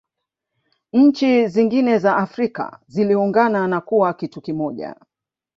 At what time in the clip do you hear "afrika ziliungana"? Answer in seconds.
2.17-3.67